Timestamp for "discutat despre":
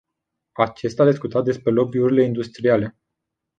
1.05-1.71